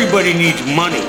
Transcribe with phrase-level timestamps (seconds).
[0.00, 1.00] Everybody needs money.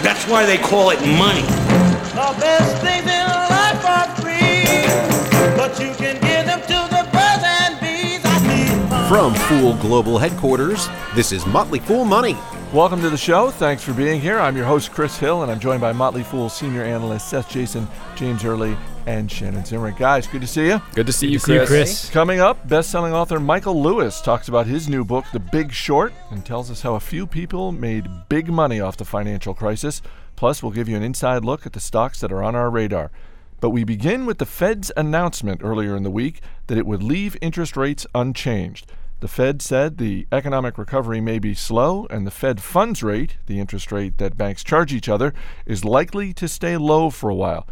[0.00, 1.42] That's why they call it money.
[1.42, 7.42] The best things in life are free, but you can give them to the birds
[7.44, 8.20] and bees.
[8.24, 9.08] I need.
[9.08, 12.38] From Fool Global Headquarters, this is Motley Fool Money.
[12.72, 13.50] Welcome to the show.
[13.50, 14.38] Thanks for being here.
[14.38, 17.88] I'm your host, Chris Hill, and I'm joined by Motley Fool senior analyst Seth Jayson,
[18.14, 18.76] James Early,
[19.06, 19.92] and Shannon Zimmer.
[19.92, 20.82] Guys, good to see you.
[20.94, 21.68] Good to see you, see you, Chris.
[21.68, 22.10] Chris.
[22.10, 26.44] Coming up, best-selling author Michael Lewis talks about his new book, The Big Short, and
[26.44, 30.02] tells us how a few people made big money off the financial crisis.
[30.34, 33.10] Plus, we'll give you an inside look at the stocks that are on our radar.
[33.60, 37.38] But we begin with the Fed's announcement earlier in the week that it would leave
[37.40, 38.92] interest rates unchanged.
[39.20, 43.58] The Fed said the economic recovery may be slow, and the Fed funds rate, the
[43.58, 45.32] interest rate that banks charge each other,
[45.64, 47.66] is likely to stay low for a while.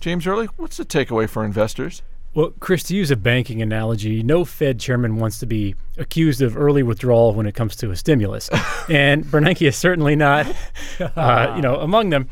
[0.00, 2.02] James Early, what's the takeaway for investors?
[2.34, 6.54] Well, Chris, to use a banking analogy, no Fed chairman wants to be accused of
[6.54, 8.50] early withdrawal when it comes to a stimulus,
[8.90, 10.46] and Bernanke is certainly not,
[11.16, 12.28] uh, you know, among them.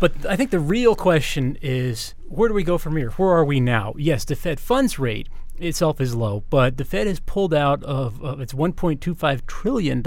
[0.00, 3.10] But I think the real question is, where do we go from here?
[3.12, 3.94] Where are we now?
[3.96, 8.22] Yes, the Fed funds rate itself is low, but the Fed has pulled out of,
[8.22, 10.02] of its 1.25 trillion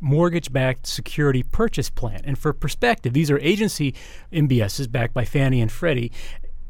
[0.00, 2.20] dollar mortgage-backed security purchase plan.
[2.24, 3.94] And for perspective, these are agency
[4.32, 6.12] MBSs backed by Fannie and Freddie.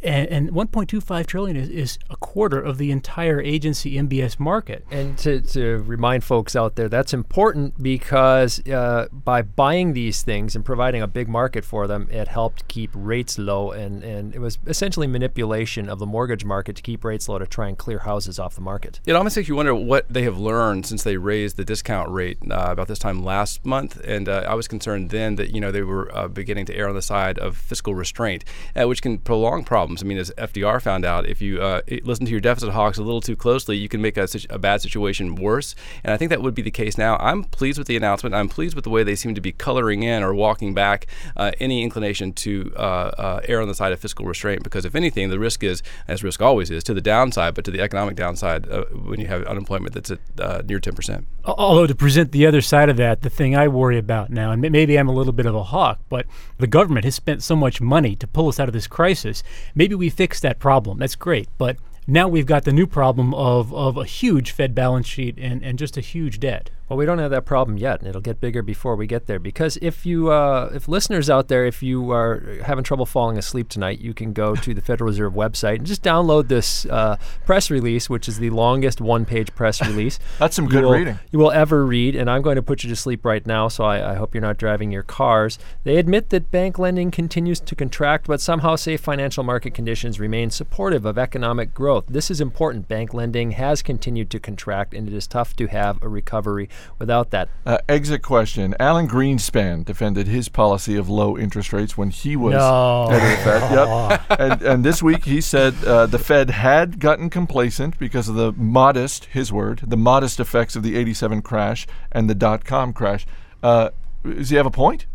[0.03, 4.87] And, and 1.25 trillion is, is a quarter of the entire agency MBS market.
[4.91, 10.55] And to, to remind folks out there, that's important because uh, by buying these things
[10.55, 13.73] and providing a big market for them, it helped keep rates low.
[13.73, 17.47] And, and it was essentially manipulation of the mortgage market to keep rates low to
[17.47, 19.01] try and clear houses off the market.
[19.07, 22.39] It almost makes you wonder what they have learned since they raised the discount rate
[22.51, 23.99] uh, about this time last month.
[24.05, 26.89] And uh, I was concerned then that you know they were uh, beginning to err
[26.89, 28.45] on the side of fiscal restraint,
[28.79, 29.88] uh, which can prolong problems.
[30.00, 33.03] I mean, as FDR found out, if you uh, listen to your deficit hawks a
[33.03, 35.75] little too closely, you can make a, a, bad situation worse.
[36.05, 37.17] And I think that would be the case now.
[37.17, 38.34] I'm pleased with the announcement.
[38.34, 41.53] I'm pleased with the way they seem to be coloring in or walking back uh,
[41.61, 44.62] any inclination to err on the side of fiscal restraint.
[44.62, 47.71] Because if anything, the risk is, as risk always is, to the downside, but to
[47.71, 51.27] the economic downside when you have unemployment that's at near 10 percent.
[51.44, 54.60] Although to present the other side of that, the thing I worry about now, and
[54.60, 56.27] maybe I'm a little bit of a hawk, but
[56.59, 59.43] the government has spent so much money to pull us out of this crisis.
[59.78, 60.99] Maybe we fix that problem.
[60.99, 61.49] That's great.
[61.56, 65.62] But now we've got the new problem of, of a huge Fed balance sheet and,
[65.62, 66.71] and just a huge debt.
[66.88, 69.38] Well, we don't have that problem yet, and it'll get bigger before we get there.
[69.38, 73.69] Because if you, uh, if listeners out there, if you are having trouble falling asleep
[73.69, 77.71] tonight, you can go to the Federal Reserve website and just download this uh, press
[77.71, 80.19] release, which is the longest one-page press release.
[80.38, 81.19] That's some good you will, reading.
[81.31, 83.69] You will ever read, and I'm going to put you to sleep right now.
[83.69, 85.59] So I, I hope you're not driving your cars.
[85.84, 90.48] They admit that bank lending continues to contract, but somehow say financial market conditions remain
[90.48, 92.06] supportive of economic growth.
[92.09, 92.88] This is important.
[92.88, 97.31] Bank lending has continued to contract, and it is tough to have a recovery without
[97.31, 97.49] that.
[97.66, 98.75] Uh, exit question.
[98.81, 103.09] Alan Greenspan defended his policy of low interest rates when he was no.
[103.09, 103.59] head of the Fed.
[103.78, 104.41] Yep.
[104.41, 108.53] and, and this week he said uh, the Fed had gotten complacent because of the
[108.53, 113.27] modest, his word, the modest effects of the 87 crash and the dot com crash.
[113.62, 113.91] Uh,
[114.25, 115.06] does he have a point?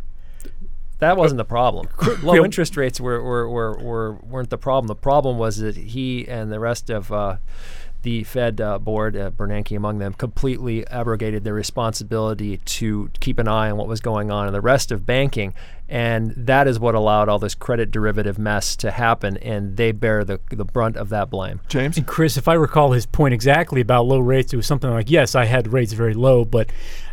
[0.99, 1.89] That wasn't the problem.
[2.23, 4.87] Low interest rates were, were, were, were, weren't the problem.
[4.87, 7.37] The problem was that he and the rest of uh,
[8.03, 13.47] the Fed uh, board, uh, Bernanke among them, completely abrogated their responsibility to keep an
[13.47, 15.53] eye on what was going on in the rest of banking.
[15.89, 20.23] And that is what allowed all this credit derivative mess to happen, and they bear
[20.23, 21.61] the, the brunt of that blame.
[21.67, 21.97] James?
[21.97, 25.09] And Chris, if I recall his point exactly about low rates, it was something like,
[25.09, 26.71] yes, I had rates very low, but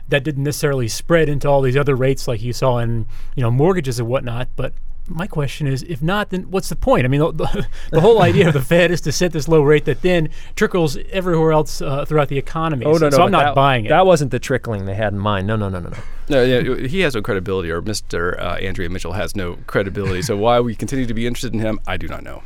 [0.09, 3.06] that didn't necessarily spread into all these other rates like you saw in
[3.37, 4.49] you know mortgages and whatnot.
[4.56, 4.75] But
[5.10, 7.04] my question is, if not, then what's the point?
[7.04, 9.84] I mean, the, the whole idea of the Fed is to set this low rate
[9.84, 12.87] that then trickles everywhere else uh, throughout the economy.
[12.87, 13.88] Oh, no, so, no, so I'm not that, buying it.
[13.88, 15.47] That wasn't the trickling they had in mind.
[15.47, 15.99] No, no, no, no, no.
[16.28, 18.41] No, yeah, he has no credibility, or Mr.
[18.41, 20.22] Uh, Andrea Mitchell has no credibility.
[20.22, 22.43] so why we continue to be interested in him, I do not know.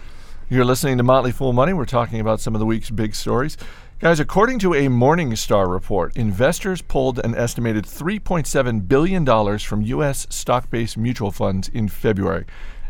[0.48, 1.72] You're listening to Motley Fool Money.
[1.72, 3.56] We're talking about some of the week's big stories.
[4.04, 10.26] Guys, according to a Morningstar report, investors pulled an estimated $3.7 billion from U.S.
[10.28, 12.44] stock based mutual funds in February.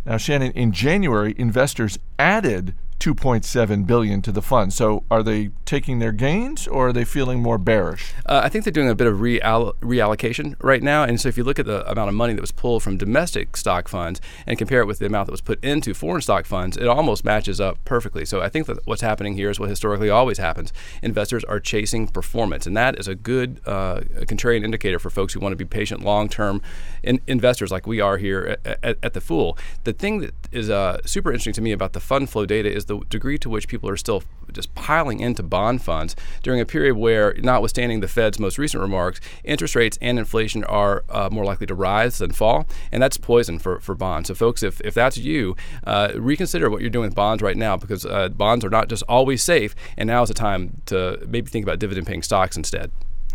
[0.05, 4.73] Now, Shannon, in January, investors added 2.7 billion to the fund.
[4.73, 8.14] So, are they taking their gains, or are they feeling more bearish?
[8.25, 11.02] Uh, I think they're doing a bit of reall- reallocation right now.
[11.05, 13.56] And so, if you look at the amount of money that was pulled from domestic
[13.56, 16.76] stock funds and compare it with the amount that was put into foreign stock funds,
[16.76, 18.25] it almost matches up perfectly.
[18.25, 22.08] So, I think that what's happening here is what historically always happens: investors are chasing
[22.08, 25.64] performance, and that is a good uh, contrarian indicator for folks who want to be
[25.64, 26.62] patient, long-term
[27.02, 29.58] in- investors like we are here at, at, at the Fool.
[29.85, 32.86] The thing that is uh, super interesting to me about the fund flow data is
[32.86, 34.22] the degree to which people are still
[34.52, 39.20] just piling into bond funds during a period where, notwithstanding the Fed's most recent remarks,
[39.42, 43.58] interest rates and inflation are uh, more likely to rise than fall, and that's poison
[43.58, 44.28] for, for bonds.
[44.28, 47.76] So, folks, if, if that's you, uh, reconsider what you're doing with bonds right now
[47.76, 51.50] because uh, bonds are not just always safe, and now is the time to maybe
[51.50, 52.90] think about dividend paying stocks instead.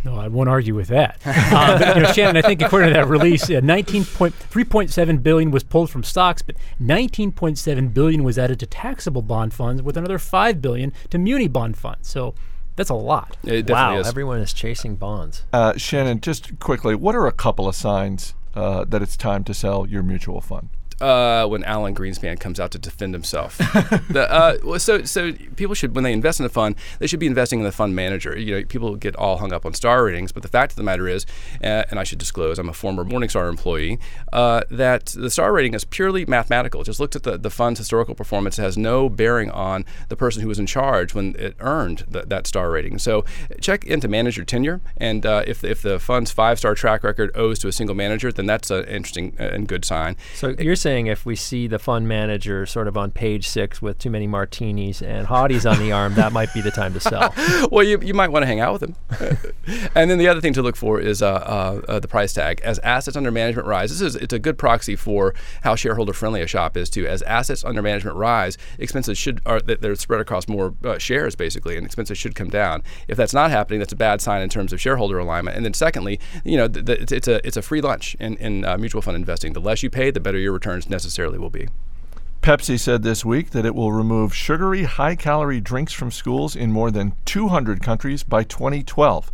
[0.06, 1.20] No, I won't argue with that.
[1.26, 5.22] uh, but, you know, Shannon, I think according to that release, uh, 19 point, 3.7
[5.22, 9.98] billion was pulled from stocks, but 19.7 billion was added to taxable bond funds, with
[9.98, 12.08] another 5 billion to muni bond funds.
[12.08, 12.34] So
[12.76, 13.36] that's a lot.
[13.44, 14.08] It definitely Wow, is.
[14.08, 15.44] everyone is chasing bonds.
[15.52, 19.54] Uh, Shannon, just quickly, what are a couple of signs uh, that it's time to
[19.54, 20.70] sell your mutual fund?
[21.02, 23.58] Uh, when Alan Greenspan comes out to defend himself.
[24.10, 27.20] the, uh, well, so, so people should, when they invest in a fund, they should
[27.20, 28.38] be investing in the fund manager.
[28.38, 30.84] You know, people get all hung up on star ratings, but the fact of the
[30.84, 31.26] matter is,
[31.64, 34.00] uh, and I should disclose, I'm a former Morningstar employee,
[34.34, 36.82] uh, that the star rating is purely mathematical.
[36.82, 38.60] It just looks at the, the fund's historical performance.
[38.60, 42.26] It has no bearing on the person who was in charge when it earned th-
[42.26, 43.00] that star rating.
[43.00, 43.26] So
[43.62, 47.68] check into manager tenure, and uh, if, if the fund's five-star track record owes to
[47.68, 50.16] a single manager, then that's an interesting uh, and good sign.
[50.36, 53.98] So you're saying if we see the fund manager sort of on page six with
[53.98, 57.34] too many martinis and hotties on the arm, that might be the time to sell.
[57.72, 58.96] well, you, you might want to hang out with him.
[59.96, 62.62] and then the other thing to look for is uh, uh, uh, the price tag.
[62.62, 66.42] As assets under management rise, this is it's a good proxy for how shareholder friendly
[66.42, 67.08] a shop is too.
[67.08, 71.78] As assets under management rise, expenses should are they're spread across more uh, shares basically,
[71.78, 72.84] and expenses should come down.
[73.08, 75.56] If that's not happening, that's a bad sign in terms of shareholder alignment.
[75.56, 78.38] And then secondly, you know, th- th- it's, it's a it's a free lunch in,
[78.38, 79.54] in uh, mutual fund investing.
[79.54, 80.54] The less you pay, the better your
[80.88, 81.68] necessarily will be.
[82.42, 86.72] Pepsi said this week that it will remove sugary, high calorie drinks from schools in
[86.72, 89.32] more than 200 countries by 2012.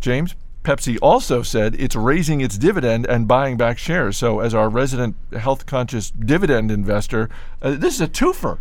[0.00, 4.16] James, Pepsi also said it's raising its dividend and buying back shares.
[4.16, 7.30] So, as our resident health conscious dividend investor,
[7.62, 8.58] uh, this is a twofer.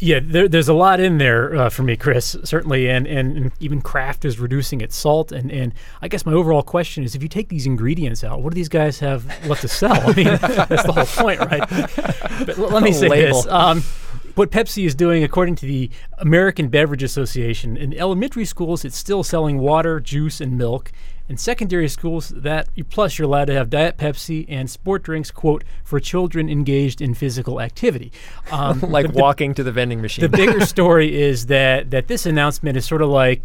[0.00, 2.36] Yeah, there, there's a lot in there uh, for me, Chris.
[2.44, 5.32] Certainly, and, and and even Kraft is reducing its salt.
[5.32, 8.52] And and I guess my overall question is, if you take these ingredients out, what
[8.52, 10.00] do these guys have left to sell?
[10.08, 11.68] I mean, that's the whole point, right?
[12.46, 13.42] But l- let me say Label.
[13.42, 13.46] this.
[13.48, 13.82] Um,
[14.38, 19.24] what Pepsi is doing, according to the American Beverage Association, in elementary schools, it's still
[19.24, 20.92] selling water, juice, and milk.
[21.28, 25.64] In secondary schools, that plus you're allowed to have Diet Pepsi and sport drinks, quote,
[25.84, 28.12] for children engaged in physical activity.
[28.50, 30.22] Um, like the- walking to the vending machine.
[30.22, 33.42] the bigger story is that that this announcement is sort of like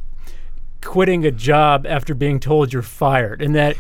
[0.82, 3.76] quitting a job after being told you're fired, and that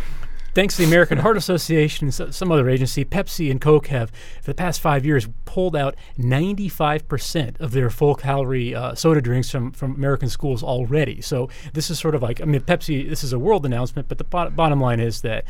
[0.53, 4.11] thanks to the American Heart Association and some other agency, Pepsi and Coke have
[4.41, 9.49] for the past five years pulled out 95% of their full calorie uh, soda drinks
[9.49, 11.21] from from American schools already.
[11.21, 13.07] So this is sort of like I mean Pepsi.
[13.07, 15.45] This is a world announcement, but the bot- bottom line is that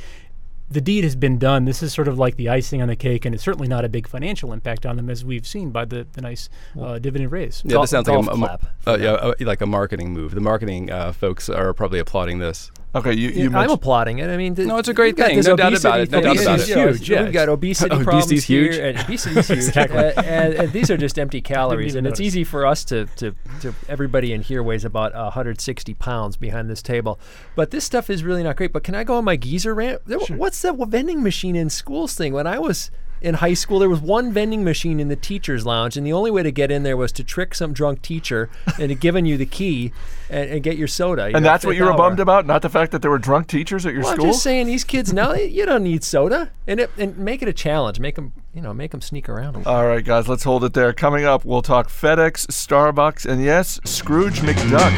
[0.70, 1.66] the deed has been done.
[1.66, 3.90] This is sort of like the icing on the cake, and it's certainly not a
[3.90, 7.62] big financial impact on them, as we've seen by the, the nice uh, dividend raise.
[7.66, 10.14] Yeah, Golf- this sounds like golf a, a clap uh, yeah, uh, like a marketing
[10.14, 10.34] move.
[10.34, 12.72] The marketing uh, folks are probably applauding this.
[12.95, 14.30] Okay, you, you Yeah, I'm applauding it.
[14.30, 15.40] I mean, th- No, it's a great thing.
[15.42, 16.12] No doubt about it.
[16.12, 16.78] No doubt about Obesity's it.
[16.78, 16.98] huge.
[17.00, 17.24] Huge, Yeah.
[17.24, 18.75] We've got obesity Oh, problems obesity's huge?
[18.75, 19.57] here, and obesity's huge.
[19.57, 19.98] Exactly.
[19.98, 23.06] Uh, and, and these are just empty calories, even and it's easy for us to,
[23.18, 27.19] to, to everybody in here weighs about 160 pounds behind this table.
[27.56, 28.72] But this stuff is really not great.
[28.72, 30.01] But can I go on my geezer rant?
[30.06, 32.31] There- What's that vending machine in schools thing?
[32.34, 32.92] When I was
[33.24, 36.30] in high school, there was one vending machine in the teacher's lounge, and the only
[36.30, 39.46] way to get in there was to trick some drunk teacher into giving you the
[39.46, 39.94] key
[40.30, 41.30] and, and get your soda.
[41.30, 43.18] you and that's what fifth you were bummed about, not the fact that there were
[43.18, 44.26] drunk teachers at your Well, school.
[44.26, 47.47] I'm just saying, these kids now you don't need soda, and it, and make it
[47.47, 48.00] a challenge.
[48.00, 49.56] Make them, you know, make them sneak around.
[49.56, 49.74] a little.
[49.74, 50.92] All right, guys, let's hold it there.
[50.92, 54.92] Coming up, we'll talk FedEx, Starbucks, and yes, Scrooge McDuck.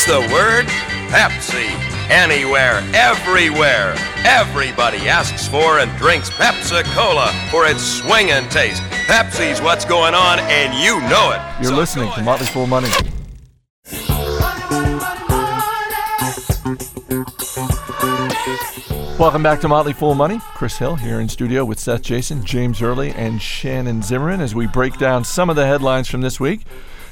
[0.00, 0.64] What's the word?
[1.12, 1.68] Pepsi.
[2.08, 3.94] Anywhere, everywhere.
[4.24, 8.80] Everybody asks for and drinks Pepsi Cola for its swinging taste.
[9.06, 11.62] Pepsi's what's going on, and you know it.
[11.62, 12.22] You're So listening to.
[12.22, 12.88] Motley Fool Money.
[19.18, 20.40] Welcome back to Motley Fool Money.
[20.54, 24.66] Chris Hill here in studio with Seth Jayson, James Early, and Shannon Zimmerman as we
[24.66, 26.62] break down some of the headlines from this week.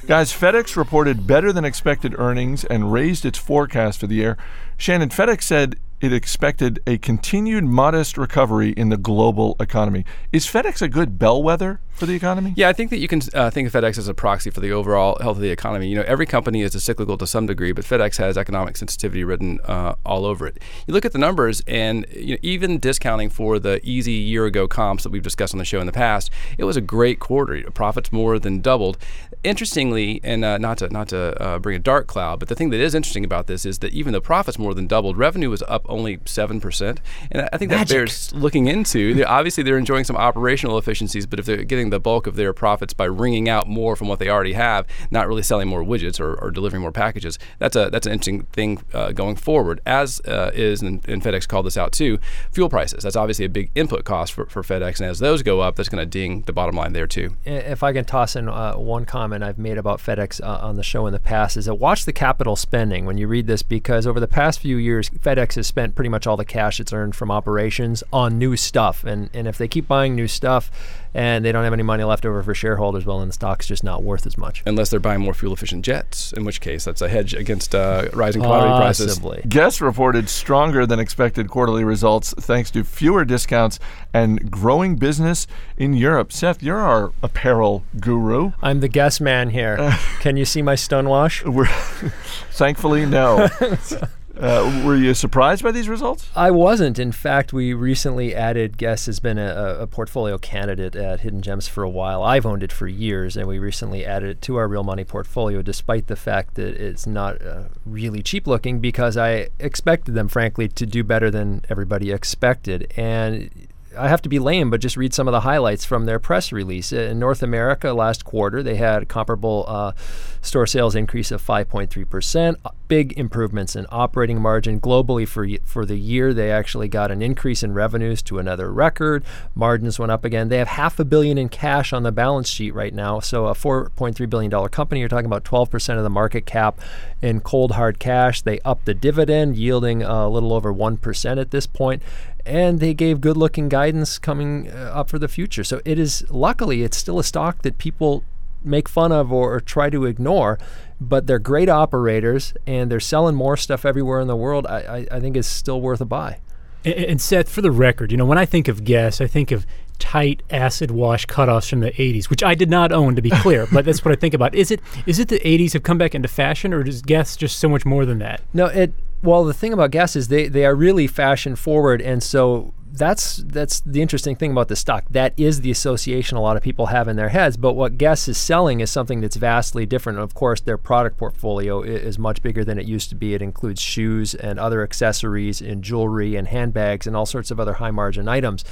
[0.08, 4.38] Guys, FedEx reported better than expected earnings and raised its forecast for the year.
[4.78, 10.06] Shannon, FedEx said it expected a continued modest recovery in the global economy.
[10.32, 12.54] Is FedEx a good bellwether for the economy?
[12.56, 14.70] Yeah, I think that you can uh, think of FedEx as a proxy for the
[14.70, 15.88] overall health of the economy.
[15.88, 19.24] You know, every company is a cyclical to some degree, but FedEx has economic sensitivity
[19.24, 20.58] written uh, all over it.
[20.86, 24.68] You look at the numbers, and you know, even discounting for the easy year ago
[24.68, 27.60] comps that we've discussed on the show in the past, it was a great quarter.
[27.72, 28.98] Profits more than doubled.
[29.44, 32.70] Interestingly, and uh, not to not to uh, bring a dark cloud, but the thing
[32.70, 35.62] that is interesting about this is that even though profits more than doubled, revenue was
[35.62, 37.00] up only seven percent,
[37.30, 39.14] and I think that bears looking into.
[39.14, 42.52] They're, obviously, they're enjoying some operational efficiencies, but if they're getting the bulk of their
[42.52, 46.20] profits by wringing out more from what they already have, not really selling more widgets
[46.20, 49.80] or, or delivering more packages, that's a that's an interesting thing uh, going forward.
[49.86, 52.18] As uh, is, and, and, FedEx called this out too,
[52.52, 53.02] fuel prices.
[53.02, 55.88] That's obviously a big input cost for, for FedEx, and as those go up, that's
[55.88, 57.36] going to ding the bottom line there too.
[57.44, 60.82] If I can toss in uh, one comment I've made about FedEx uh, on the
[60.82, 64.06] show in the past is that watch the capital spending when you read this because
[64.06, 67.14] over the past few years, FedEx has spent pretty much all the cash it's earned
[67.14, 70.70] from operations on new stuff, and and if they keep buying new stuff
[71.18, 73.82] and they don't have any money left over for shareholders, well, then the stock's just
[73.82, 74.62] not worth as much.
[74.66, 78.08] Unless they're buying more fuel efficient jets, in which case that's a hedge against uh,
[78.12, 79.18] rising commodity prices.
[79.48, 83.80] Guess reported stronger than expected quarterly results thanks to fewer discounts
[84.14, 86.32] and growing business in Europe.
[86.32, 88.52] Seth, you're our apparel guru.
[88.62, 89.76] I'm the guess man here.
[90.20, 91.42] Can you see my stonewash?
[91.44, 91.66] We're
[92.52, 93.48] thankfully no.
[94.38, 96.30] Uh, were you surprised by these results?
[96.36, 96.98] I wasn't.
[96.98, 101.66] In fact, we recently added Guess has been a, a, portfolio candidate at Hidden Gems
[101.66, 102.22] for a while.
[102.22, 105.60] I've owned it for years, and we recently added it to our real money portfolio,
[105.60, 110.68] despite the fact that it's not uh, really cheap looking, because I expected them, frankly,
[110.68, 112.92] to do better than everybody expected.
[112.96, 113.50] And
[113.98, 116.52] I have to be lame, but just read some of the highlights from their press
[116.52, 116.92] release.
[116.92, 119.92] In North America, last quarter, they had a comparable uh,
[120.40, 124.80] store sales increase of 5.3%, big improvements in operating margin.
[124.80, 129.24] Globally, for, for the year, they actually got an increase in revenues to another record.
[129.54, 130.48] Margins went up again.
[130.48, 133.20] They have half a billion in cash on the balance sheet right now.
[133.20, 136.80] So, a $4.3 billion company, you're talking about 12% of the market cap
[137.20, 138.42] in cold hard cash.
[138.42, 142.02] They upped the dividend, yielding a little over 1% at this point
[142.48, 145.62] and they gave good looking guidance coming uh, up for the future.
[145.62, 148.24] So it is luckily it's still a stock that people
[148.64, 150.58] make fun of or, or, try to ignore,
[151.00, 154.66] but they're great operators and they're selling more stuff everywhere in the world.
[154.66, 156.40] I, I, I think is still worth a buy.
[156.84, 159.52] And, and Seth, for the record, you know when I think of Guess, I think
[159.52, 159.66] of
[159.98, 163.66] tight acid wash cutoffs from the 80s, which I did not own to be clear,
[163.72, 164.54] but that's what I think about.
[164.54, 167.58] Is it is it the 80s have come back into fashion, or is Guess just
[167.58, 168.40] so much more than that?
[168.52, 172.22] No, it well, the thing about Guess is they, they are really fashion forward, and
[172.22, 175.04] so that's that's the interesting thing about the stock.
[175.10, 177.56] That is the association a lot of people have in their heads.
[177.56, 180.18] But what Guess is selling is something that's vastly different.
[180.18, 183.34] Of course, their product portfolio is much bigger than it used to be.
[183.34, 187.74] It includes shoes and other accessories and jewelry and handbags and all sorts of other
[187.74, 188.64] high margin items.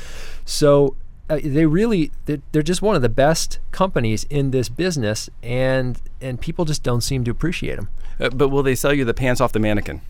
[0.44, 0.96] So
[1.28, 6.00] uh, they really they're, they're, just one of the best companies in this business, and
[6.20, 7.88] and people just don't seem to appreciate them.
[8.20, 10.00] Uh, but will they sell you the pants off the mannequin?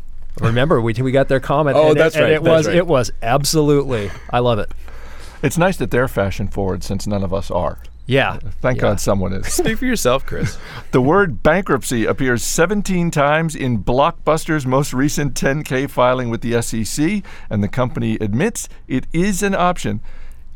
[0.41, 1.77] Remember, we, we got their comment.
[1.77, 2.33] Oh, and that's it, right.
[2.33, 2.77] And it that's was right.
[2.77, 4.11] it was absolutely.
[4.31, 4.71] I love it.
[5.43, 7.79] It's nice that they're fashion forward since none of us are.
[8.07, 8.39] Yeah.
[8.61, 8.83] Thank yeah.
[8.83, 9.47] God someone is.
[9.53, 10.59] Speak for yourself, Chris.
[10.93, 17.23] the word bankruptcy appears 17 times in Blockbuster's most recent 10K filing with the SEC,
[17.51, 20.01] and the company admits it is an option.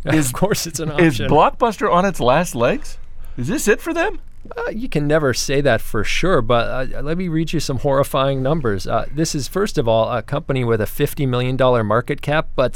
[0.07, 1.07] Is, of course, it's an option.
[1.07, 2.97] Is Blockbuster on its last legs?
[3.37, 4.19] Is this it for them?
[4.57, 7.79] Uh, you can never say that for sure, but uh, let me read you some
[7.79, 8.87] horrifying numbers.
[8.87, 11.57] Uh, this is, first of all, a company with a $50 million
[11.87, 12.75] market cap, but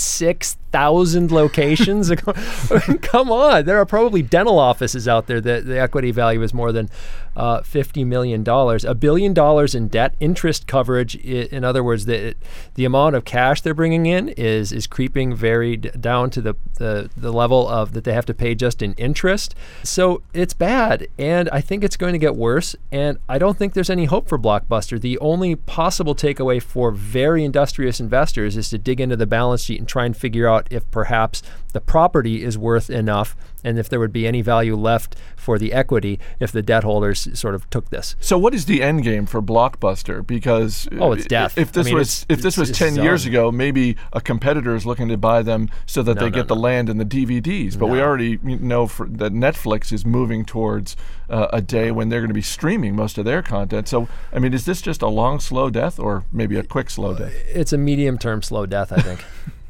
[0.74, 2.10] 6,000 locations.
[3.02, 3.64] Come on.
[3.64, 6.90] There are probably dental offices out there that the equity value is more than
[7.36, 8.44] uh, $50 million.
[8.48, 11.14] A billion dollars in debt, interest coverage.
[11.16, 12.34] in other words, the,
[12.74, 17.10] the amount of cash they're bringing in is, is creeping very down to the, the,
[17.16, 19.54] the level of that they have to pay just in interest.
[19.84, 21.06] So it's bad.
[21.18, 24.28] And I think it's going to get worse, and I don't think there's any hope
[24.28, 25.00] for Blockbuster.
[25.00, 29.78] The only possible takeaway for very industrious investors is to dig into the balance sheet
[29.78, 31.42] and try and figure out if perhaps
[31.72, 35.72] the property is worth enough and if there would be any value left for the
[35.72, 38.14] equity if the debt holders sort of took this.
[38.20, 40.24] So what is the end game for Blockbuster?
[40.24, 41.56] Because oh, it's death.
[41.58, 44.86] If this I mean, was if this was ten years ago, maybe a competitor is
[44.86, 46.54] looking to buy them so that no, they no, get no.
[46.54, 47.78] the land and the DVDs.
[47.78, 50.96] But we already know for, that Netflix is moving towards
[51.28, 53.88] uh, a day when they're going to be streaming most of their content.
[53.88, 57.14] So I mean, is this just a long, slow death, or maybe a quick, slow
[57.14, 57.32] death?
[57.48, 59.24] It's a medium-term slow death, I think.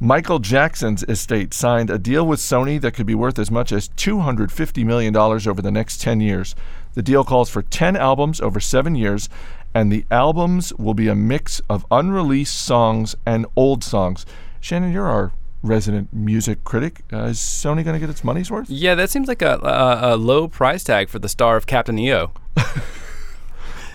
[0.00, 3.88] Michael Jackson's estate signed a deal with Sony that could be worth as much as
[3.88, 6.54] $250 million over the next 10 years.
[6.94, 9.28] The deal calls for 10 albums over seven years,
[9.74, 14.24] and the albums will be a mix of unreleased songs and old songs.
[14.60, 15.32] Shannon, you're our
[15.64, 17.02] resident music critic.
[17.12, 18.70] Uh, is Sony going to get its money's worth?
[18.70, 21.98] Yeah, that seems like a, a, a low price tag for the star of Captain
[21.98, 22.30] EO.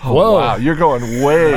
[0.04, 1.52] Oh, Wow, you're going way,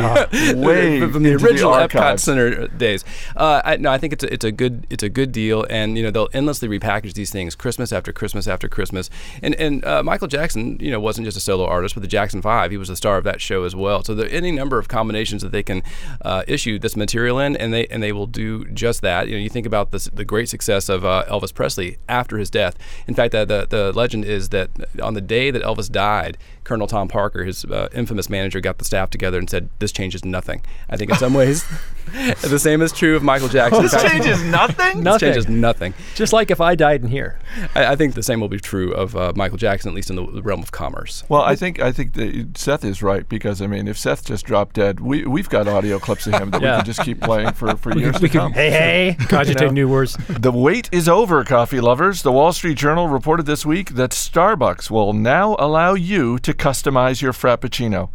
[0.54, 2.24] way from the original Epcot archives.
[2.24, 3.04] Center days.
[3.36, 5.98] Uh, I, no, I think it's a, it's a good it's a good deal, and
[5.98, 9.10] you know they'll endlessly repackage these things, Christmas after Christmas after Christmas.
[9.42, 12.42] And and uh, Michael Jackson, you know, wasn't just a solo artist but the Jackson
[12.42, 14.04] Five; he was the star of that show as well.
[14.04, 15.84] So there are any number of combinations that they can
[16.22, 19.28] uh, issue this material in, and they and they will do just that.
[19.28, 22.50] You know, you think about this, the great success of uh, Elvis Presley after his
[22.50, 22.78] death.
[23.08, 24.70] In fact, the the legend is that
[25.02, 28.86] on the day that Elvis died, Colonel Tom Parker, his uh, infamous manager, got the
[28.86, 31.66] staff together and said, "This changes nothing." I think in some ways,
[32.42, 33.84] the same is true of Michael Jackson.
[33.84, 34.98] This fact, changes nothing.
[34.98, 35.20] This Nothing.
[35.30, 35.94] changes nothing.
[36.16, 37.40] Just like if I died in here.
[37.76, 40.16] I, I think the same will be true of uh, Michael Jackson, at least in
[40.16, 41.24] the realm of commerce.
[41.30, 44.46] Well, I think I think that Seth is right because I mean, if Seth just
[44.46, 47.52] dropped dead, we we've got audio clips of him that we can just keep playing
[47.54, 48.54] for, for years we to could- come.
[48.54, 49.16] Hey, hey.
[49.28, 50.16] Cogitate new words.
[50.30, 52.22] The wait is over, coffee lovers.
[52.22, 57.22] The Wall Street Journal reported this week that Starbucks will now allow you to customize
[57.22, 58.10] your Frappuccino.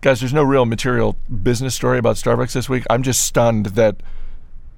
[0.00, 2.84] Guys, there's no real material business story about Starbucks this week.
[2.90, 3.96] I'm just stunned that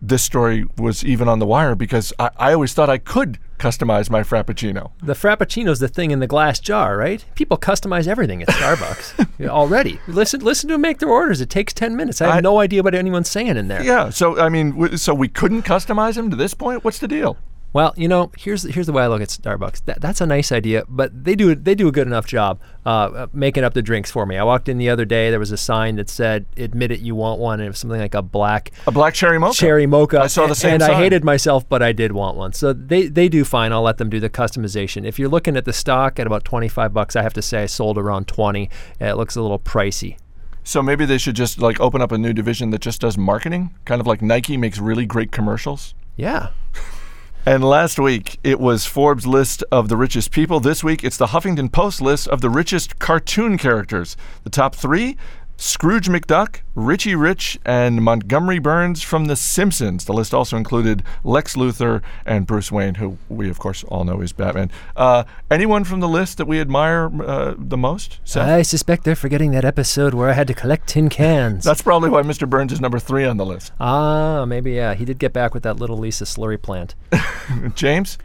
[0.00, 4.08] this story was even on the wire because I, I always thought I could customize
[4.08, 4.92] my Frappuccino.
[5.02, 7.24] The Frappuccino's the thing in the glass jar, right?
[7.34, 9.98] People customize everything at Starbucks already.
[10.06, 11.40] Listen, listen to them make their orders.
[11.40, 12.20] It takes 10 minutes.
[12.22, 13.82] I have I- no idea what anyone's saying in there.
[13.82, 16.84] Yeah, so I mean, w- so we couldn't customize them to this point.
[16.84, 17.36] What's the deal?
[17.74, 19.84] Well, you know, here's here's the way I look at Starbucks.
[19.84, 22.88] That, that's a nice idea, but they do they do a good enough job uh,
[22.88, 24.38] uh, making up the drinks for me.
[24.38, 25.28] I walked in the other day.
[25.28, 28.00] There was a sign that said, "Admit it, you want one," and it was something
[28.00, 29.54] like a black A black cherry mocha.
[29.58, 30.18] cherry mocha.
[30.20, 30.92] I saw the same and sign.
[30.92, 32.54] I hated myself, but I did want one.
[32.54, 33.70] So they they do fine.
[33.70, 35.04] I'll let them do the customization.
[35.04, 37.66] If you're looking at the stock at about 25 bucks, I have to say I
[37.66, 38.70] sold around 20.
[38.98, 40.16] It looks a little pricey.
[40.64, 43.74] So maybe they should just like open up a new division that just does marketing,
[43.84, 45.94] kind of like Nike makes really great commercials.
[46.16, 46.48] Yeah.
[47.46, 50.60] And last week, it was Forbes' list of the richest people.
[50.60, 54.16] This week, it's the Huffington Post list of the richest cartoon characters.
[54.44, 55.16] The top three
[55.60, 60.04] Scrooge McDuck, Richie Rich, and Montgomery Burns from The Simpsons.
[60.04, 64.20] The list also included Lex Luthor and Bruce Wayne, who we, of course, all know
[64.20, 64.70] is Batman.
[64.94, 68.20] Uh, anyone from the list that we admire uh, the most?
[68.22, 68.46] Seth?
[68.46, 71.64] I suspect they're forgetting that episode where I had to collect tin cans.
[71.68, 72.48] That's probably why Mr.
[72.48, 73.72] Burns is number three on the list.
[73.80, 74.94] ah, maybe yeah.
[74.94, 76.94] He did get back with that little Lisa slurry plant.
[77.74, 78.16] James?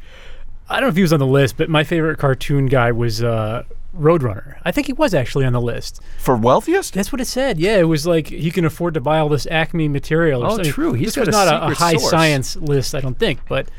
[0.69, 3.23] I don't know if he was on the list, but my favorite cartoon guy was
[3.23, 3.63] uh,
[3.97, 4.57] Roadrunner.
[4.63, 6.01] I think he was actually on the list.
[6.17, 6.93] For wealthiest?
[6.93, 7.59] That's what it said.
[7.59, 10.43] Yeah, it was like he can afford to buy all this Acme material.
[10.43, 10.71] or Oh, something.
[10.71, 10.93] true.
[10.93, 12.09] He's this got was a not a, a high source.
[12.09, 13.69] science list, I don't think, but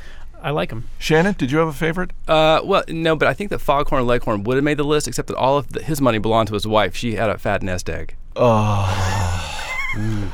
[0.41, 0.85] I like him.
[0.99, 2.11] Shannon, did you have a favorite?
[2.29, 5.29] Uh, well, no, but I think that Foghorn Leghorn would have made the list, except
[5.29, 6.95] that all of the, his money belonged to his wife.
[6.95, 8.15] She had a fat nest egg.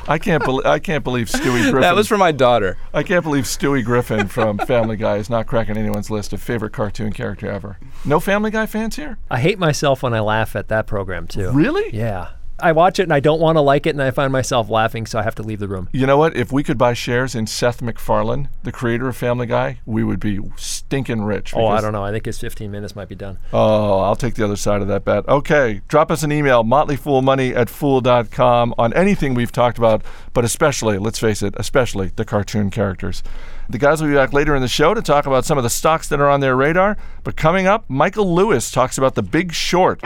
[0.09, 1.81] I can't believe I can't believe Stewie Griffin.
[1.81, 2.79] That was for my daughter.
[2.93, 6.73] I can't believe Stewie Griffin from Family Guy is not cracking anyone's list of favorite
[6.73, 7.79] cartoon character ever.
[8.05, 9.19] No Family Guy fans here?
[9.31, 11.51] I hate myself when I laugh at that program too.
[11.53, 11.95] Really?
[11.97, 12.29] Yeah.
[12.63, 15.07] I watch it and I don't want to like it and I find myself laughing,
[15.07, 15.89] so I have to leave the room.
[15.93, 16.37] You know what?
[16.37, 20.21] If we could buy shares in Seth MacFarlane, the creator of Family Guy, we would
[20.21, 21.55] be stinking rich.
[21.55, 22.05] Oh, I don't know.
[22.05, 23.39] I think his 15 minutes might be done.
[23.53, 25.29] Oh, I'll take the other side of that bet.
[25.29, 30.99] Okay, drop us an email, motleyfoolmoney at fool.com on anything we've talked about, but especially,
[30.99, 33.23] let's face it, especially the cartoon characters.
[33.69, 35.71] The guys will be back later in the show to talk about some of the
[35.71, 36.97] stocks that are on their radar.
[37.23, 40.01] But coming up, Michael Lewis talks about the big short.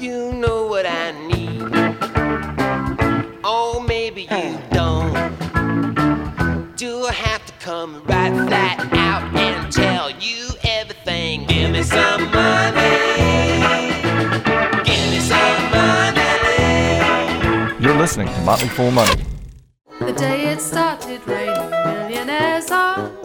[0.00, 1.72] You know what I need.
[3.42, 5.12] Oh, maybe you don't.
[6.76, 11.44] Do I have to come right flat out and tell you everything?
[11.46, 13.58] Give me some money.
[14.84, 16.22] Give me some money.
[17.82, 19.24] You're listening to Motley Fool Money.
[19.98, 23.23] The day it started raining, millionaires on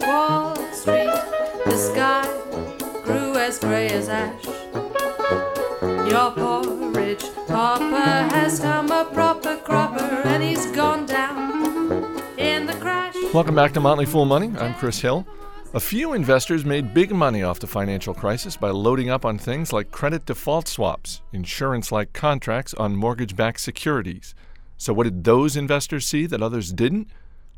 [7.18, 13.14] popper has come a proper cropper, and he's gone down in the crash.
[13.34, 14.52] Welcome back to Motley Fool Money.
[14.58, 15.26] I'm Chris Hill.
[15.72, 19.72] A few investors made big money off the financial crisis by loading up on things
[19.72, 24.34] like credit default swaps, insurance like contracts on mortgage backed securities.
[24.76, 27.08] So, what did those investors see that others didn't?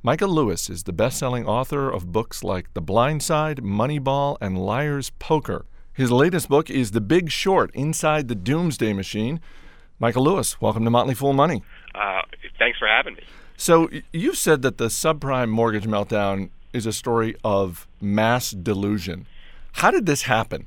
[0.02, 4.58] Michael Lewis is the best selling author of books like The Blind Side, Moneyball, and
[4.58, 5.64] Liar's Poker.
[5.94, 9.40] His latest book is The Big Short Inside the Doomsday Machine.
[9.98, 11.62] Michael Lewis, welcome to Motley Fool Money.
[11.94, 12.22] Uh,
[12.58, 13.22] thanks for having me.
[13.58, 19.26] So y- you said that the subprime mortgage meltdown is a story of mass delusion.
[19.72, 20.66] How did this happen?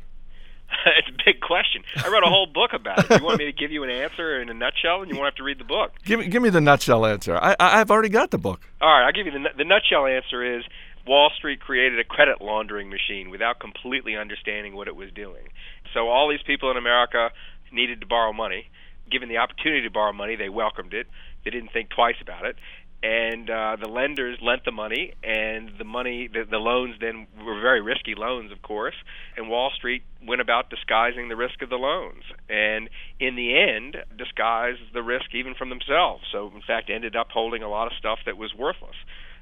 [0.98, 1.84] it's a big question.
[1.98, 3.20] I wrote a whole book about it.
[3.20, 5.36] You want me to give you an answer in a nutshell, and you won't have
[5.36, 5.92] to read the book.
[6.06, 7.36] Give me, give me the nutshell answer.
[7.36, 8.62] I, I, I've already got the book.
[8.80, 10.64] All right, I'll give you the, the nutshell answer is
[11.08, 15.50] Wall Street created a credit laundering machine without completely understanding what it was doing.
[15.94, 17.30] So all these people in America
[17.72, 18.70] needed to borrow money.
[19.10, 21.08] Given the opportunity to borrow money, they welcomed it.
[21.44, 22.56] They didn't think twice about it.
[23.04, 27.62] And uh, the lenders lent the money, and the money, the, the loans then were
[27.62, 28.96] very risky loans, of course.
[29.38, 32.90] And Wall Street went about disguising the risk of the loans, and
[33.20, 36.24] in the end, disguised the risk even from themselves.
[36.32, 38.96] So, in fact, ended up holding a lot of stuff that was worthless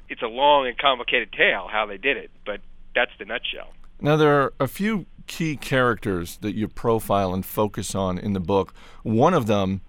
[0.09, 2.61] it's a long and complicated tale how they did it, but
[2.95, 3.73] that's the nutshell.
[4.01, 8.39] Now, there are a few key characters that you profile and focus on in the
[8.39, 8.73] book.
[9.03, 9.81] One of them,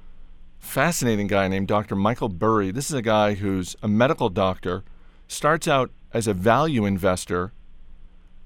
[0.59, 1.97] fascinating guy named Dr.
[1.97, 2.71] Michael Burry.
[2.71, 4.85] This is a guy who's a medical doctor,
[5.27, 7.53] starts out as a value investor,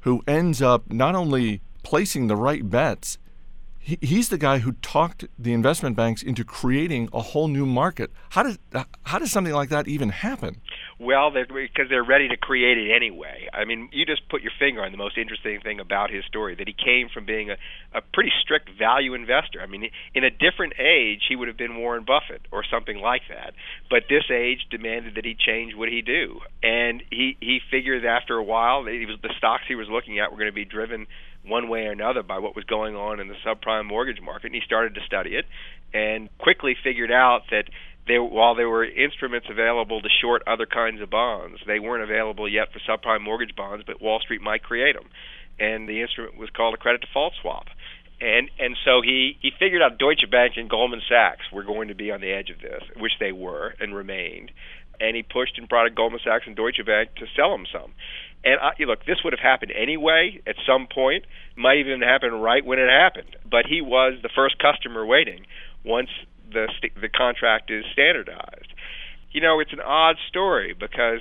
[0.01, 3.19] who ends up not only placing the right bets,
[3.89, 8.11] he, he's the guy who talked the investment banks into creating a whole new market.
[8.31, 8.59] How does
[9.05, 10.61] how does something like that even happen?
[11.01, 13.49] Well, they're, because they're ready to create it anyway.
[13.53, 16.57] I mean, you just put your finger on the most interesting thing about his story
[16.57, 17.57] that he came from being a,
[17.95, 19.63] a pretty strict value investor.
[19.63, 23.23] I mean, in a different age, he would have been Warren Buffett or something like
[23.29, 23.55] that.
[23.89, 28.35] But this age demanded that he change what he do, and he he figured after
[28.35, 30.65] a while that he was the stocks he was looking at were going to be
[30.65, 31.07] driven
[31.47, 34.55] one way or another by what was going on in the subprime mortgage market, and
[34.57, 35.45] he started to study it
[35.95, 37.65] and quickly figured out that
[38.09, 42.49] they, while there were instruments available to short other kinds of bonds, they weren't available
[42.49, 45.09] yet for subprime mortgage bonds, but Wall Street might create them.
[45.59, 47.67] And the instrument was called a credit default swap.
[48.21, 51.95] And and so he he figured out Deutsche Bank and Goldman Sachs were going to
[51.95, 54.51] be on the edge of this, which they were and remained.
[55.01, 57.93] And he pushed and brought Goldman Sachs and Deutsche Bank to sell him some.
[58.45, 61.25] And I, look, this would have happened anyway at some point.
[61.57, 63.37] Might even happen right when it happened.
[63.49, 65.47] But he was the first customer waiting
[65.85, 66.11] once
[66.53, 66.69] the
[67.01, 68.73] the contract is standardized.
[69.31, 71.21] You know, it's an odd story because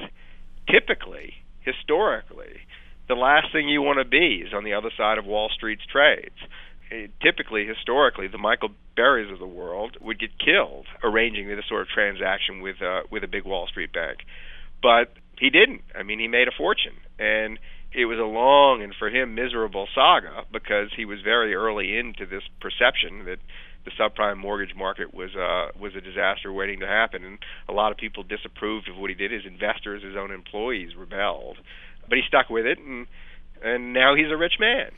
[0.70, 2.62] typically, historically,
[3.08, 5.86] the last thing you want to be is on the other side of Wall Street's
[5.86, 6.36] trades.
[6.90, 11.82] It, typically, historically, the Michael Burrys of the world would get killed arranging this sort
[11.82, 14.20] of transaction with uh, with a big Wall Street bank,
[14.82, 15.82] but he didn't.
[15.94, 17.60] I mean, he made a fortune, and
[17.94, 22.26] it was a long and for him miserable saga because he was very early into
[22.26, 23.40] this perception that
[23.88, 27.92] the subprime mortgage market was uh, was a disaster waiting to happen, and a lot
[27.94, 29.32] of people disapproved of what he did.
[29.32, 31.58] His investors, his own employees, rebelled,
[32.10, 33.08] but he stuck with it, and
[33.64, 34.92] and now he's a rich man.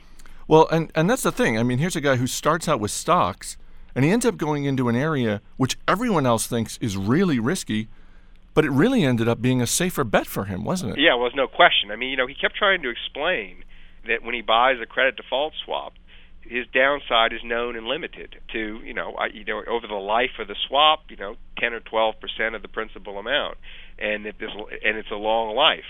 [0.48, 1.56] Well, and and that's the thing.
[1.56, 3.56] I mean, here's a guy who starts out with stocks,
[3.94, 7.88] and he ends up going into an area which everyone else thinks is really risky,
[8.54, 10.98] but it really ended up being a safer bet for him, wasn't it?
[10.98, 11.92] Yeah, well, there's no question.
[11.92, 13.62] I mean, you know, he kept trying to explain
[14.08, 15.92] that when he buys a credit default swap,
[16.42, 20.38] his downside is known and limited to you know I, you know over the life
[20.38, 23.58] of the swap you know 10 or 12 percent of the principal amount.
[23.98, 24.50] And if this
[24.84, 25.88] and it's a long life.